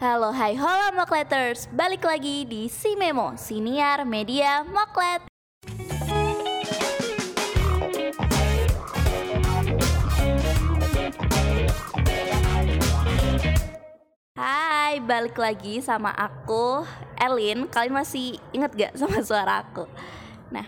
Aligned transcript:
Halo 0.00 0.32
hai 0.32 0.56
hola 0.56 0.96
Mokleters, 0.96 1.68
balik 1.76 2.08
lagi 2.08 2.48
di 2.48 2.72
Si 2.72 2.96
Memo, 2.96 3.36
Siniar 3.36 4.08
Media 4.08 4.64
Moklet. 4.64 5.28
Hai, 14.40 15.04
balik 15.04 15.36
lagi 15.36 15.84
sama 15.84 16.16
aku, 16.16 16.88
Elin. 17.20 17.68
Kalian 17.68 17.92
masih 17.92 18.40
inget 18.56 18.72
gak 18.72 18.96
sama 18.96 19.20
suara 19.20 19.68
aku? 19.68 19.84
Nah, 20.48 20.64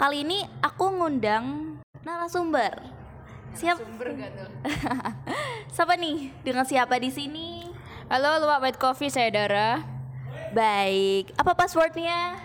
kali 0.00 0.24
ini 0.24 0.48
aku 0.64 0.88
ngundang 0.88 1.76
narasumber. 2.00 2.88
Siap? 3.52 3.84
Sumber 3.84 4.16
gak 4.16 4.32
tuh? 4.32 4.48
Siapa 5.76 6.00
nih? 6.00 6.32
Dengan 6.40 6.64
siapa 6.64 6.96
di 6.96 7.12
sini? 7.12 7.69
Halo, 8.10 8.42
luwak 8.42 8.58
white 8.58 8.80
coffee 8.82 9.06
saya 9.06 9.30
Dara. 9.30 9.86
Baik, 10.50 11.30
apa 11.38 11.54
passwordnya? 11.54 12.42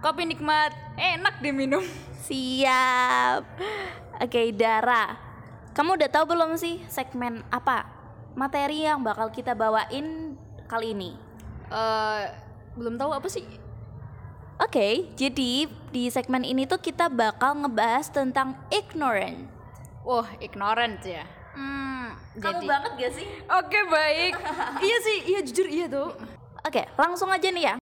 Kopi 0.00 0.24
nikmat, 0.24 0.72
enak 0.96 1.36
diminum. 1.44 1.84
Siap. 2.24 3.44
Oke, 4.24 4.56
Dara. 4.56 5.20
Kamu 5.76 6.00
udah 6.00 6.08
tahu 6.08 6.32
belum 6.32 6.56
sih 6.56 6.80
segmen 6.88 7.44
apa? 7.52 7.92
Materi 8.32 8.88
yang 8.88 9.04
bakal 9.04 9.28
kita 9.28 9.52
bawain 9.52 10.32
kali 10.64 10.96
ini. 10.96 11.12
Eh, 11.68 12.22
belum 12.80 12.96
tahu 12.96 13.12
apa 13.12 13.28
sih? 13.28 13.44
Oke, 14.64 15.12
jadi 15.12 15.68
di 15.92 16.08
segmen 16.08 16.40
ini 16.40 16.64
tuh 16.64 16.80
kita 16.80 17.12
bakal 17.12 17.60
ngebahas 17.60 18.08
tentang 18.08 18.56
ignorant. 18.72 19.44
Wah, 20.08 20.32
ignorant 20.40 21.04
ya. 21.04 21.28
Hmm, 21.52 22.16
Jadi- 22.36 22.42
kamu 22.42 22.60
banget 22.64 22.92
gak 22.96 23.12
sih? 23.12 23.26
Oke, 23.44 23.78
baik. 23.88 24.34
iya 24.86 24.96
sih, 25.04 25.18
iya 25.28 25.40
jujur 25.44 25.68
iya 25.68 25.86
tuh. 25.88 26.16
Oke, 26.62 26.82
langsung 26.96 27.28
aja 27.28 27.48
nih 27.50 27.64
ya. 27.68 27.74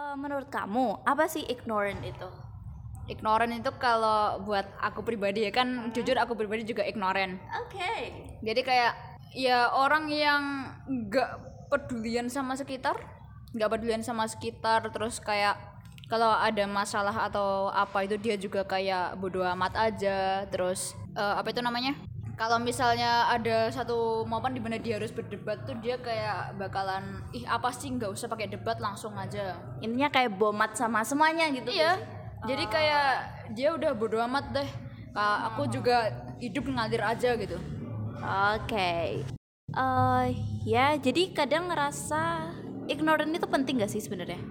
Eh, 0.00 0.14
menurut 0.16 0.48
kamu 0.48 1.04
apa 1.04 1.30
sih 1.30 1.44
ignorant 1.46 2.00
itu? 2.02 2.28
Ignorant 3.06 3.52
itu 3.52 3.70
kalau 3.78 4.38
buat 4.46 4.66
aku 4.78 5.02
pribadi 5.02 5.46
ya 5.46 5.52
kan 5.52 5.90
jujur 5.90 6.14
aku 6.18 6.34
pribadi 6.38 6.62
juga 6.62 6.86
ignorant. 6.86 7.38
Oke. 7.66 8.14
Jadi 8.40 8.60
kayak 8.62 8.92
ya 9.34 9.70
orang 9.70 10.10
yang 10.10 10.42
nggak 10.86 11.30
pedulian 11.70 12.26
sama 12.26 12.54
sekitar, 12.54 12.98
nggak 13.54 13.70
pedulian 13.70 14.02
sama 14.02 14.26
sekitar, 14.26 14.90
terus 14.94 15.18
kayak 15.18 15.58
kalau 16.10 16.34
ada 16.34 16.66
masalah 16.66 17.30
atau 17.30 17.70
apa 17.70 18.02
itu 18.02 18.18
dia 18.18 18.34
juga 18.34 18.66
kayak 18.66 19.14
bodoh 19.18 19.46
amat 19.54 19.90
aja, 19.90 20.42
terus 20.50 20.98
eh, 21.14 21.34
apa 21.38 21.54
itu 21.54 21.62
namanya? 21.62 21.94
Kalau 22.40 22.56
misalnya 22.56 23.28
ada 23.28 23.68
satu 23.68 24.24
momen 24.24 24.56
di 24.56 24.64
mana 24.64 24.80
dia 24.80 24.96
harus 24.96 25.12
berdebat 25.12 25.60
tuh 25.68 25.76
dia 25.84 26.00
kayak 26.00 26.56
bakalan 26.56 27.20
ih 27.36 27.44
apa 27.44 27.68
sih 27.68 27.92
nggak 27.92 28.08
usah 28.08 28.32
pakai 28.32 28.48
debat 28.48 28.80
langsung 28.80 29.12
aja. 29.12 29.60
Intinya 29.84 30.08
kayak 30.08 30.40
bomat 30.40 30.72
sama 30.72 31.04
semuanya 31.04 31.52
gitu. 31.52 31.68
Iya. 31.68 32.00
Jadi 32.48 32.64
kayak 32.72 33.08
dia 33.52 33.76
udah 33.76 33.92
bodoh 33.92 34.24
amat 34.24 34.56
deh. 34.56 34.70
Ka- 35.12 35.52
aku 35.52 35.68
juga 35.68 36.08
hidup 36.40 36.64
ngalir 36.64 37.04
aja 37.04 37.36
gitu. 37.36 37.60
Oke. 38.56 39.20
Eh 39.70 40.26
ya, 40.64 40.96
jadi 40.96 41.36
kadang 41.36 41.68
ngerasa 41.68 42.56
ignorant 42.90 43.30
itu 43.30 43.46
penting 43.46 43.78
gak 43.80 43.92
sih 43.94 44.02
sebenarnya? 44.02 44.42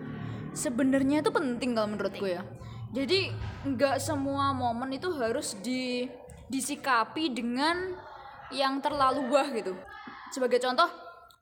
sebenarnya 0.53 1.21
itu 1.21 1.31
penting 1.33 1.77
kalau 1.77 1.89
menurutku 1.93 2.25
ya. 2.25 2.41
Jadi 2.89 3.29
nggak 3.69 4.01
semua 4.01 4.49
momen 4.49 4.89
itu 4.97 5.13
harus 5.13 5.53
di 5.61 6.09
disikapi 6.49 7.29
dengan 7.29 7.93
yang 8.49 8.81
terlalu 8.81 9.29
wah 9.29 9.45
gitu. 9.53 9.77
Sebagai 10.33 10.57
contoh 10.57 10.89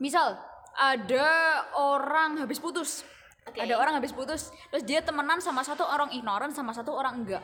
misal 0.03 0.35
ada 0.75 1.27
orang 1.75 2.43
habis 2.43 2.59
putus. 2.59 3.07
Oke. 3.47 3.63
ada 3.63 3.79
orang 3.79 3.95
habis 3.95 4.11
putus 4.11 4.51
terus 4.67 4.83
dia 4.83 4.99
temenan 4.99 5.39
sama 5.39 5.63
satu 5.63 5.87
orang 5.87 6.11
ignorant 6.11 6.51
sama 6.51 6.75
satu 6.75 6.91
orang 6.91 7.23
enggak 7.23 7.39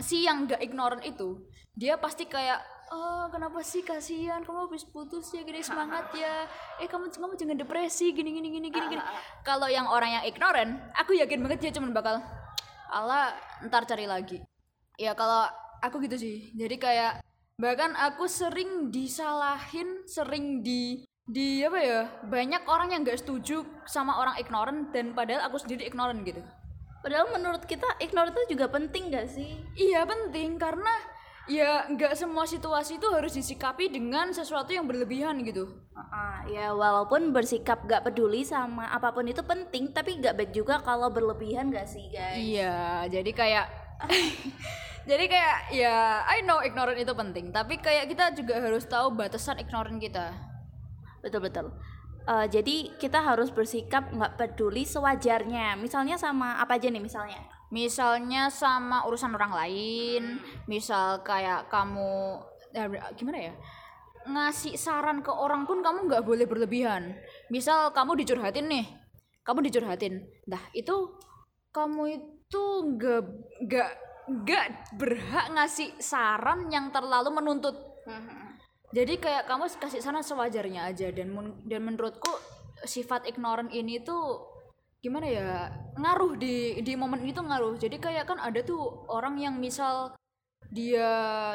si 0.00 0.24
yang 0.24 0.48
enggak 0.48 0.56
ignorant 0.64 1.04
itu 1.04 1.36
dia 1.76 2.00
pasti 2.00 2.24
kayak 2.24 2.64
oh 2.90 3.24
kenapa 3.30 3.62
sih? 3.62 3.82
Kasihan 3.86 4.42
kamu 4.42 4.68
habis 4.70 4.84
putus 4.84 5.30
ya 5.32 5.46
gini 5.46 5.62
semangat 5.62 6.10
ya. 6.14 6.46
Eh 6.82 6.90
kamu 6.90 7.10
kamu 7.10 7.34
jangan 7.38 7.56
depresi 7.56 8.12
gini 8.12 8.34
gini 8.34 8.48
gini 8.50 8.68
gini 8.68 8.86
gini. 8.90 9.02
Kalau 9.46 9.70
yang 9.70 9.86
orang 9.88 10.20
yang 10.20 10.24
ignorant 10.26 10.78
aku 10.98 11.14
yakin 11.16 11.40
banget 11.40 11.70
dia 11.70 11.72
cuma 11.74 11.90
bakal 11.94 12.18
Allah 12.90 13.32
ntar 13.64 13.86
cari 13.86 14.04
lagi. 14.04 14.42
Ya 14.98 15.14
kalau 15.14 15.46
aku 15.80 16.02
gitu 16.04 16.18
sih. 16.18 16.50
Jadi 16.58 16.76
kayak 16.76 17.22
bahkan 17.56 17.94
aku 17.94 18.26
sering 18.26 18.90
disalahin 18.90 20.04
sering 20.08 20.64
di 20.64 21.06
di 21.30 21.62
apa 21.62 21.78
ya 21.78 22.00
banyak 22.26 22.66
orang 22.66 22.90
yang 22.90 23.06
nggak 23.06 23.22
setuju 23.22 23.62
sama 23.86 24.18
orang 24.18 24.34
ignorant 24.42 24.90
dan 24.90 25.14
padahal 25.14 25.46
aku 25.46 25.62
sendiri 25.62 25.86
ignorant 25.86 26.20
gitu. 26.26 26.42
Padahal 27.00 27.32
menurut 27.32 27.64
kita 27.64 27.86
ignorant 27.96 28.36
itu 28.36 28.56
juga 28.56 28.68
penting 28.68 29.08
gak 29.08 29.32
sih? 29.32 29.56
Iya 29.72 30.04
penting. 30.04 30.60
Karena 30.60 30.92
ya 31.48 31.86
nggak 31.88 32.12
semua 32.18 32.44
situasi 32.44 33.00
itu 33.00 33.08
harus 33.08 33.32
disikapi 33.32 33.88
dengan 33.88 34.34
sesuatu 34.34 34.74
yang 34.74 34.84
berlebihan 34.84 35.40
gitu. 35.46 35.70
Ah, 35.96 36.44
ya 36.48 36.72
walaupun 36.72 37.32
bersikap 37.32 37.84
gak 37.84 38.08
peduli 38.08 38.44
sama 38.44 38.88
apa 38.88 39.12
pun 39.12 39.28
itu 39.28 39.40
penting, 39.44 39.92
tapi 39.92 40.20
gak 40.20 40.36
baik 40.36 40.52
juga 40.52 40.80
kalau 40.80 41.08
berlebihan 41.12 41.72
gak 41.72 41.88
sih 41.88 42.08
guys? 42.12 42.40
Iya, 42.40 43.06
jadi 43.08 43.30
kayak 43.30 43.66
jadi 45.10 45.24
kayak 45.28 45.56
ya 45.76 46.24
I 46.28 46.44
know 46.44 46.60
ignorant 46.60 46.98
itu 46.98 47.12
penting, 47.12 47.52
tapi 47.52 47.80
kayak 47.80 48.08
kita 48.10 48.32
juga 48.36 48.60
harus 48.60 48.84
tahu 48.88 49.12
batasan 49.14 49.60
ignorant 49.60 50.00
kita. 50.00 50.32
Betul 51.20 51.44
betul. 51.44 51.66
Eh, 52.28 52.46
jadi 52.52 52.94
kita 53.00 53.18
harus 53.24 53.48
bersikap 53.48 54.12
nggak 54.12 54.36
peduli 54.36 54.84
sewajarnya. 54.84 55.74
Misalnya 55.80 56.20
sama 56.20 56.60
apa 56.60 56.76
aja 56.76 56.92
nih 56.92 57.00
misalnya? 57.00 57.40
Misalnya 57.70 58.50
sama 58.50 59.06
urusan 59.06 59.34
orang 59.34 59.54
lain, 59.54 60.22
misal 60.66 61.22
kayak 61.22 61.70
kamu 61.70 62.42
ya, 62.74 62.90
gimana 63.14 63.38
ya? 63.50 63.54
ngasih 64.26 64.76
saran 64.76 65.24
ke 65.24 65.32
orang 65.32 65.64
pun 65.64 65.80
kamu 65.80 66.10
nggak 66.10 66.24
boleh 66.26 66.44
berlebihan. 66.44 67.16
Misal 67.48 67.94
kamu 67.96 68.20
dicurhatin 68.20 68.68
nih, 68.68 68.86
kamu 69.46 69.64
dicurhatin. 69.70 70.20
Nah 70.44 70.60
itu 70.76 71.16
kamu 71.72 72.02
itu 72.20 72.64
nggak 72.94 73.22
nggak 73.64 73.90
nggak 74.30 74.64
berhak 75.00 75.46
ngasih 75.56 75.96
saran 75.98 76.68
yang 76.68 76.92
terlalu 76.92 77.32
menuntut. 77.32 77.76
Jadi 78.90 79.22
kayak 79.22 79.46
kamu 79.46 79.70
kasih 79.78 80.02
saran 80.02 80.26
sewajarnya 80.26 80.90
aja 80.90 81.08
dan 81.14 81.30
dan 81.64 81.80
menurutku 81.80 82.30
sifat 82.82 83.28
ignorant 83.30 83.70
ini 83.70 84.02
tuh 84.02 84.50
gimana 85.00 85.26
ya 85.26 85.48
ngaruh 85.96 86.36
di 86.36 86.84
di 86.84 86.92
momen 86.94 87.24
itu 87.24 87.40
ngaruh. 87.40 87.76
Jadi 87.80 87.96
kayak 87.96 88.28
kan 88.28 88.38
ada 88.40 88.60
tuh 88.60 89.08
orang 89.08 89.40
yang 89.40 89.56
misal 89.56 90.12
dia 90.70 91.10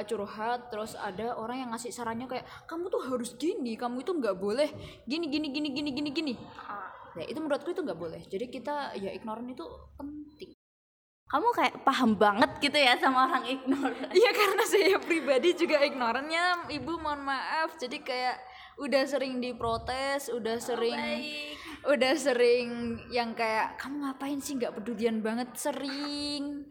curhat 0.09 0.67
terus 0.73 0.97
ada 0.97 1.38
orang 1.39 1.63
yang 1.63 1.69
ngasih 1.72 1.94
sarannya 1.94 2.28
kayak 2.28 2.45
kamu 2.67 2.89
tuh 2.91 3.06
harus 3.06 3.38
gini, 3.38 3.78
kamu 3.78 4.01
itu 4.03 4.11
nggak 4.11 4.35
boleh 4.35 4.69
gini 5.07 5.29
gini 5.29 5.47
gini 5.53 5.69
gini 5.72 5.89
gini 5.94 6.09
gini. 6.11 6.33
Ya 7.16 7.23
itu 7.29 7.39
menurutku 7.39 7.72
itu 7.72 7.85
nggak 7.85 8.00
boleh. 8.01 8.22
Jadi 8.28 8.51
kita 8.51 8.97
ya 8.97 9.13
ignorant 9.13 9.47
itu 9.47 9.63
penting. 9.95 10.51
Kamu 11.25 11.47
kayak 11.57 11.81
paham 11.81 12.17
banget 12.22 12.51
gitu 12.62 12.77
ya 12.77 12.97
sama 12.97 13.29
orang 13.29 13.45
ignorant. 13.45 14.09
Iya 14.19 14.31
karena 14.33 14.63
saya 14.67 14.97
pribadi 15.00 15.53
juga 15.57 15.81
ignorannya 15.85 16.69
ibu 16.73 16.97
mohon 17.01 17.25
maaf 17.25 17.77
jadi 17.81 17.97
kayak 18.01 18.38
udah 18.75 19.03
sering 19.07 19.39
diprotes 19.39 20.27
udah 20.27 20.59
sering 20.59 21.00
baik. 21.00 21.44
Udah 21.90 22.13
sering 22.18 23.00
yang 23.13 23.38
kayak 23.38 23.78
kamu 23.78 24.06
ngapain 24.06 24.40
sih? 24.41 24.57
Nggak 24.57 24.81
pedulian 24.81 25.22
banget. 25.22 25.53
Sering. 25.57 26.65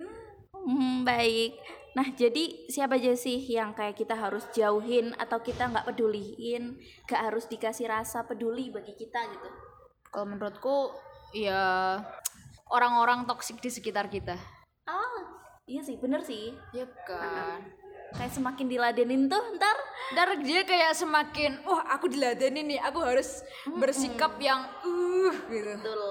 Hmm, 0.53 1.05
baik. 1.05 1.59
Nah, 1.95 2.11
jadi 2.11 2.67
siapa 2.67 2.99
aja 2.99 3.15
sih 3.15 3.39
yang 3.47 3.71
kayak 3.71 3.95
kita 3.95 4.19
harus 4.19 4.43
jauhin 4.51 5.15
atau 5.15 5.39
kita 5.39 5.71
nggak 5.71 5.87
peduliin, 5.95 6.75
gak 7.07 7.31
harus 7.31 7.47
dikasih 7.47 7.87
rasa 7.87 8.27
peduli 8.27 8.75
bagi 8.75 8.99
kita 8.99 9.23
gitu? 9.31 9.51
kalau 10.15 10.31
menurutku 10.31 10.95
ya 11.35 11.99
orang-orang 12.71 13.27
toksik 13.27 13.59
di 13.59 13.67
sekitar 13.67 14.07
kita. 14.07 14.39
Oh, 14.87 15.19
iya 15.67 15.83
sih, 15.83 15.99
bener 15.99 16.23
sih. 16.23 16.55
ya 16.71 16.87
kan? 17.03 17.59
Kayak 18.15 18.31
semakin 18.31 18.71
diladenin 18.71 19.27
tuh, 19.27 19.43
ntar 19.59 19.75
Ntar 20.13 20.39
dia 20.45 20.63
kayak 20.63 20.93
semakin 20.93 21.59
wah 21.65 21.87
aku 21.91 22.07
diladenin 22.13 22.67
nih 22.69 22.81
aku 22.83 23.01
harus 23.01 23.41
bersikap 23.67 24.37
yang 24.39 24.67
uh 24.85 25.35
gitu. 25.49 25.75
Betul. 25.81 26.03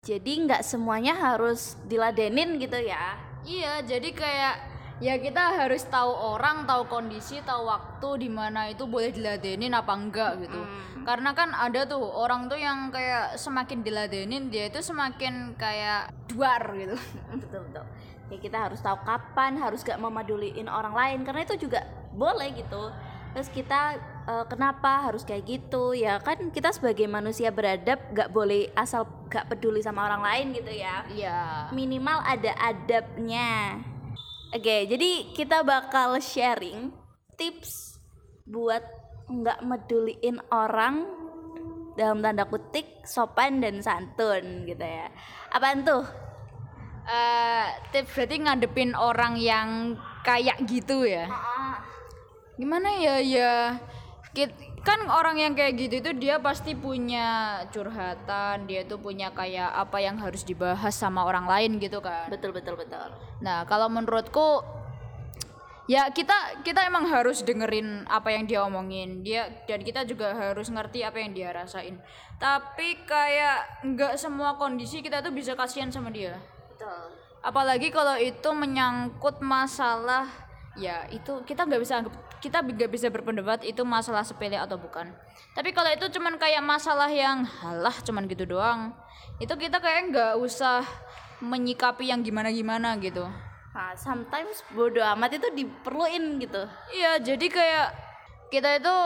Jadi 0.00 0.32
nggak 0.48 0.62
semuanya 0.64 1.12
harus 1.12 1.76
diladenin 1.84 2.56
gitu 2.56 2.80
ya. 2.80 3.20
Iya, 3.44 3.84
jadi 3.84 4.08
kayak 4.12 4.56
ya 5.00 5.16
kita 5.16 5.56
harus 5.64 5.84
tahu 5.88 6.12
orang 6.12 6.68
tahu 6.68 6.88
kondisi 6.88 7.40
tahu 7.44 7.68
waktu 7.68 8.24
di 8.24 8.28
mana 8.28 8.68
itu 8.68 8.84
boleh 8.84 9.12
diladenin 9.12 9.76
apa 9.76 9.92
enggak 9.92 10.40
gitu. 10.44 10.60
Karena 11.04 11.32
kan 11.36 11.52
ada 11.52 11.84
tuh 11.88 12.00
orang 12.00 12.48
tuh 12.48 12.60
yang 12.60 12.88
kayak 12.92 13.36
semakin 13.36 13.84
diladenin 13.84 14.48
dia 14.52 14.68
itu 14.68 14.80
semakin 14.80 15.56
kayak 15.56 16.12
duar 16.28 16.62
gitu. 16.76 16.96
Betul 17.36 17.60
betul 17.68 17.84
ya 18.30 18.38
kita 18.38 18.70
harus 18.70 18.78
tahu 18.78 19.02
kapan 19.02 19.58
harus 19.58 19.82
gak 19.82 19.98
memaduliin 19.98 20.70
orang 20.70 20.94
lain 20.94 21.18
karena 21.26 21.42
itu 21.42 21.66
juga 21.66 21.82
boleh 22.14 22.54
gitu. 22.54 22.94
Terus 23.30 23.48
kita 23.50 23.98
eh, 24.26 24.44
kenapa 24.46 25.10
harus 25.10 25.26
kayak 25.26 25.46
gitu? 25.46 25.94
Ya 25.94 26.22
kan 26.22 26.50
kita 26.54 26.70
sebagai 26.70 27.10
manusia 27.10 27.50
beradab 27.50 27.98
gak 28.14 28.30
boleh 28.30 28.70
asal 28.78 29.06
gak 29.26 29.50
peduli 29.50 29.82
sama 29.82 30.06
orang 30.06 30.22
lain 30.22 30.46
gitu 30.54 30.72
ya. 30.72 31.02
Iya. 31.10 31.38
Minimal 31.74 32.18
ada 32.22 32.52
adabnya. 32.58 33.82
Oke 34.50 34.86
jadi 34.86 35.30
kita 35.34 35.62
bakal 35.62 36.18
sharing 36.18 36.90
tips 37.38 37.98
buat 38.50 38.82
nggak 39.30 39.62
meduliin 39.62 40.42
orang 40.50 41.06
dalam 41.94 42.18
tanda 42.18 42.42
kutip 42.50 43.06
sopan 43.06 43.62
dan 43.62 43.78
santun 43.78 44.66
gitu 44.66 44.82
ya. 44.82 45.06
Apaan 45.54 45.86
tuh 45.86 46.02
Eh, 47.08 47.66
tips 47.90 48.12
berarti 48.12 48.36
ngadepin 48.44 48.92
orang 48.92 49.34
yang 49.40 49.96
kayak 50.22 50.60
gitu 50.68 51.08
ya? 51.08 51.26
Gimana 52.60 52.92
ya 53.00 53.16
ya 53.18 53.52
kan 54.80 55.00
orang 55.12 55.36
yang 55.36 55.52
kayak 55.52 55.76
gitu 55.76 56.00
itu 56.00 56.10
dia 56.16 56.40
pasti 56.40 56.72
punya 56.72 57.60
curhatan 57.68 58.64
dia 58.64 58.86
tuh 58.88 58.96
punya 58.96 59.28
kayak 59.34 59.68
apa 59.76 60.00
yang 60.00 60.16
harus 60.16 60.40
dibahas 60.46 60.94
sama 60.94 61.24
orang 61.24 61.48
lain 61.48 61.80
gitu 61.80 61.98
kan? 62.04 62.28
Betul 62.30 62.52
betul 62.54 62.76
betul. 62.76 63.10
Nah 63.40 63.64
kalau 63.66 63.90
menurutku 63.90 64.62
ya 65.90 66.06
kita 66.14 66.62
kita 66.62 66.86
emang 66.86 67.10
harus 67.10 67.42
dengerin 67.42 68.06
apa 68.06 68.30
yang 68.30 68.46
dia 68.46 68.62
omongin. 68.62 69.26
Dia 69.26 69.50
dan 69.66 69.82
kita 69.82 70.06
juga 70.06 70.30
harus 70.36 70.70
ngerti 70.70 71.02
apa 71.02 71.18
yang 71.18 71.32
dia 71.34 71.50
rasain. 71.50 71.98
Tapi 72.38 73.02
kayak 73.08 73.82
nggak 73.82 74.14
semua 74.14 74.54
kondisi 74.60 75.02
kita 75.02 75.24
tuh 75.24 75.34
bisa 75.34 75.58
kasihan 75.58 75.90
sama 75.90 76.14
dia 76.14 76.38
betul 76.80 77.00
apalagi 77.44 77.92
kalau 77.92 78.16
itu 78.16 78.50
menyangkut 78.56 79.44
masalah 79.44 80.28
ya 80.80 81.04
itu 81.12 81.44
kita 81.44 81.68
nggak 81.68 81.82
bisa 81.82 82.00
anggap 82.00 82.14
kita 82.40 82.64
nggak 82.64 82.90
bisa 82.90 83.12
berpendapat 83.12 83.68
itu 83.68 83.84
masalah 83.84 84.24
sepele 84.24 84.56
atau 84.56 84.80
bukan. 84.80 85.12
Tapi 85.52 85.76
kalau 85.76 85.92
itu 85.92 86.08
cuman 86.08 86.40
kayak 86.40 86.64
masalah 86.64 87.12
yang 87.12 87.44
halah 87.44 87.92
cuman 88.00 88.24
gitu 88.26 88.48
doang 88.48 88.96
itu 89.36 89.52
kita 89.52 89.76
kayak 89.76 90.08
nggak 90.08 90.32
usah 90.40 90.80
menyikapi 91.44 92.08
yang 92.08 92.24
gimana 92.24 92.48
gimana 92.48 92.96
gitu. 92.96 93.28
Nah 93.76 93.92
sometimes 93.96 94.64
bodoh 94.72 95.04
amat 95.16 95.36
itu 95.36 95.48
diperluin 95.52 96.40
gitu. 96.40 96.64
Iya 96.96 97.20
jadi 97.20 97.46
kayak 97.52 97.88
kita 98.48 98.80
itu 98.80 98.96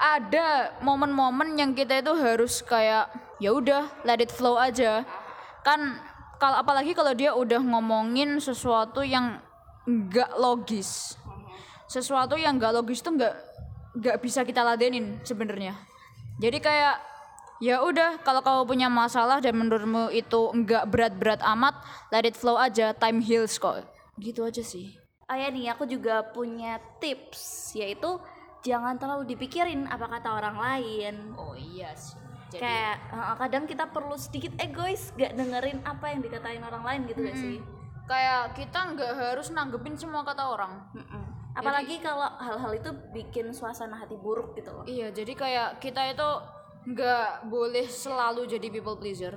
ada 0.00 0.72
momen-momen 0.80 1.60
yang 1.60 1.76
kita 1.76 2.00
itu 2.00 2.16
harus 2.16 2.64
kayak 2.64 3.12
ya 3.36 3.52
udah 3.52 3.84
let 4.08 4.24
it 4.24 4.32
flow 4.32 4.56
aja. 4.56 5.04
Kan 5.60 6.00
kalau 6.38 6.62
apalagi 6.62 6.94
kalau 6.94 7.12
dia 7.12 7.34
udah 7.34 7.58
ngomongin 7.58 8.38
sesuatu 8.38 9.02
yang 9.02 9.42
nggak 9.84 10.38
logis. 10.38 11.18
Sesuatu 11.90 12.38
yang 12.38 12.56
nggak 12.56 12.72
logis 12.78 13.02
tuh 13.02 13.18
nggak 13.18 13.34
nggak 13.98 14.16
bisa 14.22 14.46
kita 14.46 14.62
ladenin 14.62 15.18
sebenarnya. 15.26 15.74
Jadi 16.38 16.62
kayak 16.62 17.02
ya 17.58 17.82
udah 17.82 18.22
kalau 18.22 18.38
kamu 18.38 18.62
punya 18.70 18.86
masalah 18.86 19.42
dan 19.42 19.58
menurutmu 19.58 20.14
itu 20.14 20.54
nggak 20.54 20.86
berat-berat 20.86 21.42
amat 21.42 21.74
let 22.14 22.22
it 22.22 22.38
flow 22.38 22.54
aja 22.54 22.94
time 22.94 23.18
heals 23.18 23.58
kok. 23.58 23.82
Gitu 24.14 24.46
aja 24.46 24.62
sih. 24.62 24.94
Oh 25.28 25.36
ya 25.36 25.50
nih 25.50 25.74
aku 25.74 25.90
juga 25.90 26.22
punya 26.30 26.78
tips 27.02 27.74
yaitu 27.74 28.16
jangan 28.62 28.94
terlalu 28.94 29.34
dipikirin 29.34 29.90
apa 29.90 30.06
kata 30.06 30.28
orang 30.38 30.56
lain. 30.56 31.14
Oh 31.34 31.58
iya 31.58 31.92
sih 31.98 32.27
kayak 32.52 32.96
eh, 33.12 33.34
kadang 33.36 33.64
kita 33.68 33.84
perlu 33.92 34.16
sedikit 34.16 34.56
egois 34.56 35.12
gak 35.16 35.36
dengerin 35.36 35.84
apa 35.84 36.12
yang 36.12 36.20
dikatain 36.24 36.64
orang 36.64 36.82
lain 36.84 37.00
gitu 37.10 37.20
gak 37.24 37.36
sih? 37.36 37.58
Kayak 38.08 38.56
kita 38.56 38.80
nggak 38.96 39.12
harus 39.20 39.52
nanggepin 39.52 39.92
semua 40.00 40.24
kata 40.24 40.48
orang. 40.48 40.80
Mm-mm. 40.96 41.24
apalagi 41.58 41.98
kalau 41.98 42.38
hal-hal 42.38 42.70
itu 42.70 42.90
bikin 43.10 43.50
suasana 43.50 43.98
hati 43.98 44.14
buruk 44.14 44.54
gitu 44.54 44.70
loh. 44.70 44.86
Iya 44.86 45.10
jadi 45.10 45.32
kayak 45.34 45.68
kita 45.82 46.14
itu 46.14 46.28
nggak 46.88 47.50
boleh 47.50 47.84
selalu 47.90 48.46
jadi 48.46 48.70
people 48.70 48.96
pleaser. 48.96 49.34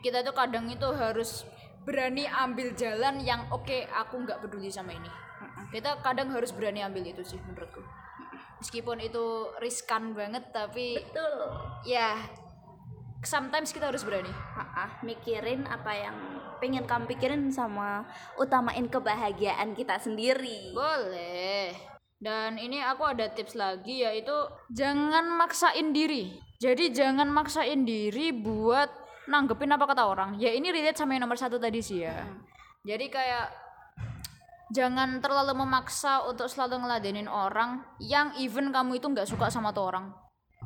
Kita 0.00 0.24
itu 0.24 0.32
kadang 0.32 0.66
itu 0.72 0.88
harus 0.96 1.44
berani 1.84 2.24
ambil 2.26 2.72
jalan 2.72 3.20
yang 3.20 3.44
oke 3.52 3.86
aku 3.92 4.24
nggak 4.24 4.40
peduli 4.40 4.72
sama 4.72 4.96
ini. 4.96 5.10
Kita 5.70 6.00
kadang 6.02 6.32
harus 6.34 6.50
berani 6.50 6.82
ambil 6.82 7.06
itu 7.06 7.22
sih 7.22 7.38
menurutku. 7.44 7.84
Meskipun 8.60 9.00
itu 9.00 9.52
riskan 9.62 10.12
banget 10.12 10.52
tapi 10.52 11.00
betul. 11.00 11.32
ya 11.88 12.16
sometimes 13.24 13.72
kita 13.72 13.88
harus 13.88 14.04
berani 14.04 14.32
Ha-ha, 14.32 15.00
mikirin 15.04 15.68
apa 15.68 15.92
yang 15.92 16.16
pengen 16.60 16.84
kamu 16.84 17.08
pikirin 17.16 17.48
sama 17.52 18.04
utamain 18.36 18.84
kebahagiaan 18.88 19.72
kita 19.72 19.96
sendiri 20.00 20.72
Boleh. 20.76 21.90
Dan 22.20 22.60
ini 22.60 22.84
aku 22.84 23.00
ada 23.08 23.32
tips 23.32 23.56
lagi 23.56 24.04
yaitu 24.04 24.34
jangan 24.68 25.24
maksain 25.40 25.96
diri. 25.96 26.36
Jadi 26.60 26.92
jangan 26.92 27.32
maksain 27.32 27.88
diri 27.88 28.36
buat 28.36 28.92
nanggepin 29.24 29.72
apa 29.72 29.88
kata 29.88 30.04
orang. 30.04 30.36
Ya 30.36 30.52
ini 30.52 30.68
relate 30.68 31.00
sama 31.00 31.16
yang 31.16 31.24
nomor 31.24 31.40
satu 31.40 31.56
tadi 31.56 31.80
sih 31.80 32.04
ya. 32.04 32.28
Jadi 32.84 33.08
kayak 33.08 33.48
jangan 34.68 35.24
terlalu 35.24 35.64
memaksa 35.64 36.28
untuk 36.28 36.52
selalu 36.52 36.84
ngeladenin 36.84 37.24
orang 37.24 37.88
yang 37.96 38.36
even 38.36 38.68
kamu 38.68 39.00
itu 39.00 39.08
nggak 39.08 39.24
suka 39.24 39.48
sama 39.48 39.72
tuh 39.72 39.88
orang. 39.88 40.12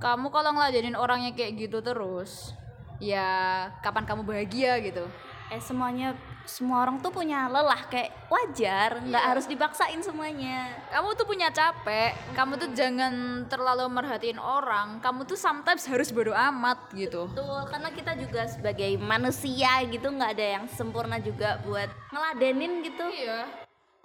Kamu 0.03 0.29
kalau 0.35 0.51
ngeladenin 0.55 0.99
orangnya 0.99 1.31
kayak 1.35 1.71
gitu 1.71 1.79
terus, 1.79 2.51
ya 2.99 3.71
kapan 3.81 4.05
kamu 4.05 4.23
bahagia 4.27 4.79
gitu? 4.83 5.07
eh 5.53 5.61
semuanya 5.61 6.17
semua 6.49 6.85
orang 6.85 7.01
tuh 7.05 7.13
punya 7.13 7.49
lelah 7.53 7.85
kayak 7.93 8.11
wajar 8.33 9.01
nggak 9.05 9.25
harus 9.25 9.45
dipaksain 9.45 10.01
semuanya 10.01 10.73
kamu 10.89 11.15
tuh 11.17 11.27
punya 11.29 11.49
capek 11.53 12.17
kamu 12.33 12.57
tuh 12.57 12.69
jangan 12.73 13.45
terlalu 13.49 13.85
merhatiin 13.93 14.41
orang 14.41 15.05
kamu 15.05 15.29
tuh 15.29 15.37
sometimes 15.37 15.85
harus 15.85 16.09
bodo 16.11 16.33
amat 16.33 16.89
gitu 16.97 17.29
Betul, 17.33 17.61
karena 17.69 17.89
kita 17.93 18.13
juga 18.17 18.43
sebagai 18.49 18.97
manusia 18.97 19.85
gitu 19.85 20.09
nggak 20.09 20.33
ada 20.37 20.47
yang 20.61 20.65
sempurna 20.73 21.21
juga 21.21 21.61
buat 21.65 21.93
ngeladenin 22.13 22.81
gitu. 22.89 23.05
iya 23.13 23.45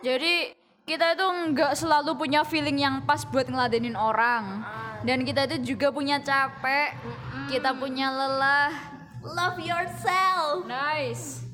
jadi 0.04 0.59
kita 0.90 1.14
itu 1.14 1.28
nggak 1.54 1.78
selalu 1.78 2.18
punya 2.18 2.42
feeling 2.42 2.82
yang 2.82 3.06
pas 3.06 3.22
buat 3.22 3.46
ngeladenin 3.46 3.94
orang. 3.94 4.66
Dan 5.06 5.22
kita 5.22 5.46
itu 5.46 5.78
juga 5.78 5.94
punya 5.94 6.18
capek. 6.18 6.98
Kita 7.46 7.78
punya 7.78 8.10
lelah. 8.10 8.74
Love 9.22 9.62
yourself. 9.62 10.66
nice. 10.66 11.46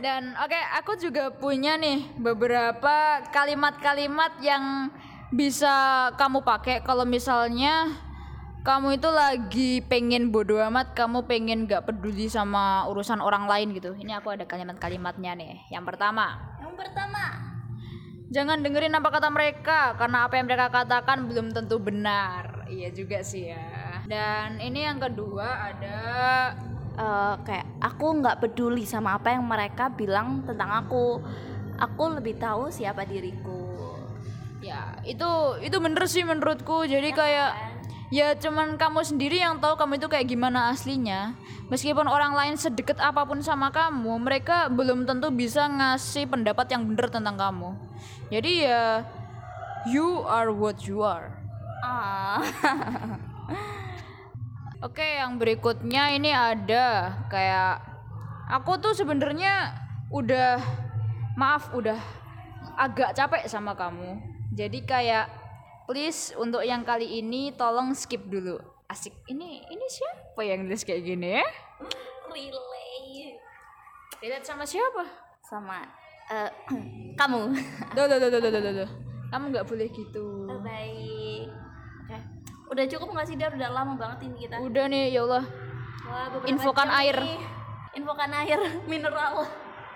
Dan 0.00 0.32
oke 0.36 0.56
aku 0.80 0.96
juga 0.96 1.32
punya 1.32 1.76
nih 1.76 2.04
beberapa 2.16 3.20
kalimat-kalimat 3.28 4.40
yang 4.40 4.88
bisa 5.28 6.08
kamu 6.16 6.40
pakai. 6.40 6.80
Kalau 6.80 7.04
misalnya 7.04 7.92
kamu 8.62 8.96
itu 9.00 9.08
lagi 9.10 9.72
pengen 9.84 10.30
bodo 10.30 10.56
amat, 10.70 10.94
kamu 10.94 11.26
pengen 11.26 11.66
gak 11.66 11.88
peduli 11.88 12.30
sama 12.30 12.86
urusan 12.88 13.18
orang 13.18 13.50
lain 13.50 13.74
gitu. 13.74 13.92
Ini 13.96 14.22
aku 14.22 14.32
ada 14.32 14.46
kalimat-kalimatnya 14.46 15.34
nih. 15.34 15.54
Yang 15.72 15.84
pertama, 15.94 16.38
Yang 16.62 16.74
pertama, 16.78 17.51
jangan 18.32 18.64
dengerin 18.64 18.96
apa 18.96 19.08
kata 19.12 19.28
mereka 19.28 19.92
karena 20.00 20.24
apa 20.24 20.40
yang 20.40 20.46
mereka 20.48 20.72
katakan 20.72 21.28
belum 21.28 21.52
tentu 21.52 21.76
benar. 21.76 22.64
Iya 22.66 22.88
juga 22.90 23.20
sih 23.20 23.52
ya. 23.52 24.00
Dan 24.08 24.56
ini 24.58 24.88
yang 24.88 24.98
kedua 24.98 25.70
ada 25.70 25.98
eh, 26.96 27.34
kayak 27.44 27.66
aku 27.84 28.06
nggak 28.24 28.40
peduli 28.40 28.88
sama 28.88 29.20
apa 29.20 29.36
yang 29.36 29.44
mereka 29.44 29.92
bilang 29.92 30.42
tentang 30.48 30.72
aku. 30.72 31.20
Aku 31.76 32.02
lebih 32.16 32.40
tahu 32.40 32.72
siapa 32.72 33.04
diriku. 33.04 33.60
ya 34.62 34.94
itu 35.02 35.58
itu 35.58 35.76
bener 35.82 36.06
sih 36.06 36.22
menurutku. 36.22 36.86
Jadi 36.86 37.10
kayak 37.10 37.71
ya 38.12 38.36
cuman 38.36 38.76
kamu 38.76 39.00
sendiri 39.00 39.40
yang 39.40 39.56
tahu 39.56 39.80
kamu 39.80 39.96
itu 39.96 40.06
kayak 40.12 40.28
gimana 40.28 40.68
aslinya. 40.68 41.32
Meskipun 41.72 42.04
orang 42.04 42.36
lain 42.36 42.60
sedekat 42.60 43.00
apa 43.00 43.24
pun 43.24 43.40
sama 43.40 43.72
kamu, 43.72 44.20
mereka 44.20 44.68
belum 44.68 45.08
tentu 45.08 45.32
bisa 45.32 45.64
ngasih 45.64 46.28
pendapat 46.28 46.68
yang 46.68 46.84
bener 46.84 47.08
tentang 47.08 47.40
kamu. 47.40 47.72
Jadi 48.28 48.68
ya 48.68 49.08
you 49.88 50.20
are 50.28 50.52
what 50.52 50.84
you 50.84 51.00
are. 51.00 51.32
Ah, 51.80 52.44
Oke, 54.86 55.16
yang 55.16 55.38
berikutnya 55.38 56.10
ini 56.10 56.34
ada 56.34 57.14
kayak 57.30 57.80
aku 58.50 58.82
tuh 58.82 58.92
sebenarnya 58.98 59.78
udah 60.10 60.58
maaf 61.38 61.70
udah 61.72 61.96
agak 62.76 63.14
capek 63.14 63.48
sama 63.48 63.78
kamu. 63.78 64.18
Jadi 64.52 64.82
kayak 64.84 65.41
please 65.92 66.32
untuk 66.40 66.64
yang 66.64 66.80
kali 66.88 67.20
ini 67.20 67.52
tolong 67.52 67.92
skip 67.92 68.24
dulu. 68.24 68.56
Asik. 68.88 69.12
Ini 69.28 69.68
ini 69.68 69.86
siapa 69.92 70.40
yang 70.40 70.64
nulis 70.64 70.88
kayak 70.88 71.04
gini 71.04 71.36
ya? 71.36 71.44
relay 72.32 73.36
Relate 74.24 74.46
sama 74.48 74.64
siapa? 74.64 75.04
sama 75.44 75.84
Eh, 76.32 76.48
kamu. 77.20 77.52
Duh, 77.96 78.08
duh, 78.08 78.16
duh, 78.16 78.30
duh, 78.32 78.40
duh, 78.40 78.50
duh, 78.56 78.72
duh. 78.72 78.90
Kamu 79.28 79.52
nggak 79.52 79.68
boleh 79.68 79.88
gitu. 79.92 80.48
Oh, 80.48 80.64
baik. 80.64 81.52
Oke. 82.08 82.16
Udah 82.72 82.84
cukup 82.88 83.12
nggak 83.12 83.26
sih 83.28 83.36
Dar? 83.36 83.52
Udah 83.52 83.68
lama 83.68 83.92
banget 84.00 84.32
ini 84.32 84.48
kita. 84.48 84.64
Udah 84.64 84.88
nih, 84.88 85.12
ya 85.12 85.28
Allah. 85.28 85.44
Wah, 86.08 86.40
Infokan 86.48 86.88
air. 86.88 87.20
nih. 87.20 87.40
Infokan 88.00 88.32
air 88.32 88.60
mineral. 88.92 89.44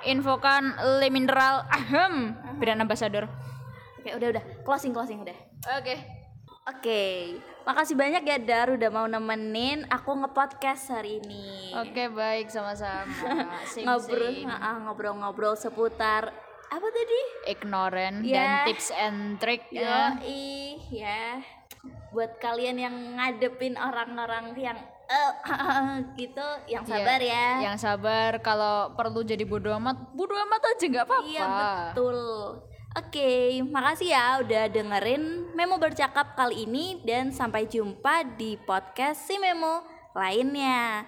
Infokan 0.05 0.76
le 1.00 1.09
mineral. 1.09 1.65
Ahem. 1.73 2.37
Brand 2.61 2.85
ambassador. 2.85 3.33
Oke, 4.07 4.23
udah 4.23 4.39
udah. 4.39 4.45
Closing 4.63 4.95
closing 4.95 5.19
udah. 5.19 5.35
Oke. 5.83 5.99
Oke, 6.67 7.35
makasih 7.67 7.99
banyak 7.99 8.23
ya 8.23 8.39
Dar 8.39 8.71
udah 8.71 8.91
mau 8.91 9.07
nemenin 9.11 9.83
aku 9.91 10.15
ngepodcast 10.15 10.95
hari 10.95 11.19
ini. 11.19 11.75
Oke, 11.75 12.07
baik 12.07 12.51
sama-sama. 12.51 13.11
Ngobrol, 13.87 14.47
ngobrol-ngobrol 14.87 15.55
seputar 15.59 16.31
apa 16.67 16.87
tadi? 16.91 17.21
ignorant 17.51 18.23
Ya. 18.23 18.63
dan 18.63 18.71
tips 18.71 18.95
and 18.95 19.43
trick 19.43 19.67
ya. 19.75 20.15
Yoi, 20.23 20.79
ya. 20.91 21.43
Buat 22.15 22.39
kalian 22.39 22.79
yang 22.79 22.95
ngadepin 23.19 23.75
orang-orang 23.75 24.55
yang 24.55 24.79
eh, 25.11 25.33
gitu, 26.19 26.47
yang 26.71 26.87
sabar 26.87 27.19
ya. 27.19 27.63
Yang 27.63 27.77
sabar 27.83 28.39
kalau 28.39 28.95
perlu 28.95 29.27
jadi 29.27 29.43
bodoh 29.43 29.75
amat, 29.83 30.15
bodoh 30.15 30.39
amat 30.47 30.63
aja 30.75 30.85
nggak 30.87 31.07
apa-apa. 31.11 31.27
Iya 31.27 31.47
betul. 31.91 32.19
Oke, 32.97 33.61
makasih 33.61 34.09
ya 34.09 34.41
udah 34.41 34.73
dengerin 34.73 35.53
Memo 35.53 35.76
bercakap 35.76 36.33
kali 36.33 36.65
ini 36.65 36.97
dan 37.05 37.29
sampai 37.29 37.69
jumpa 37.69 38.25
di 38.41 38.57
podcast 38.57 39.29
si 39.29 39.37
Memo 39.37 39.85
lainnya. 40.17 41.05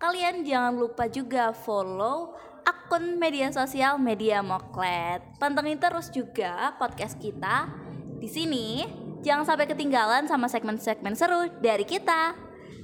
Kalian 0.00 0.40
jangan 0.40 0.72
lupa 0.72 1.12
juga 1.12 1.52
follow 1.52 2.32
akun 2.64 3.20
media 3.20 3.52
sosial 3.52 4.00
Media 4.00 4.40
Moklet. 4.40 5.20
Pantengin 5.36 5.76
terus 5.76 6.08
juga 6.08 6.72
podcast 6.80 7.20
kita 7.20 7.68
di 8.16 8.32
sini. 8.32 8.88
Jangan 9.20 9.44
sampai 9.44 9.68
ketinggalan 9.68 10.24
sama 10.32 10.48
segmen-segmen 10.48 11.12
seru 11.12 11.44
dari 11.60 11.84
kita. 11.84 12.32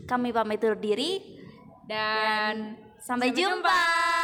Kami 0.04 0.36
pamit 0.36 0.60
undur 0.60 0.76
diri 0.76 1.40
Dan 1.88 2.76
sampai, 3.00 3.32
jumpa. 3.32 4.17